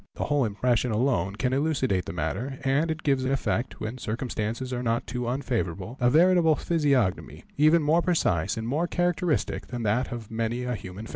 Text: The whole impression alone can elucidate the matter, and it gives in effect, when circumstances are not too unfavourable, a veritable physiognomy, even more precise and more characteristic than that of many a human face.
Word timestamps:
The 0.15 0.23
whole 0.23 0.45
impression 0.45 0.89
alone 0.91 1.35
can 1.35 1.53
elucidate 1.53 2.05
the 2.05 2.11
matter, 2.11 2.57
and 2.63 2.89
it 2.89 3.03
gives 3.03 3.23
in 3.23 3.31
effect, 3.31 3.79
when 3.79 3.99
circumstances 3.99 4.73
are 4.73 4.81
not 4.81 5.05
too 5.05 5.27
unfavourable, 5.27 5.95
a 5.99 6.09
veritable 6.09 6.55
physiognomy, 6.55 7.43
even 7.55 7.83
more 7.83 8.01
precise 8.01 8.57
and 8.57 8.67
more 8.67 8.87
characteristic 8.87 9.67
than 9.67 9.83
that 9.83 10.11
of 10.11 10.31
many 10.31 10.63
a 10.63 10.73
human 10.73 11.05
face. 11.05 11.09